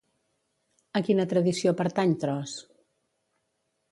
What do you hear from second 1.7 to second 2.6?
pertany Tros?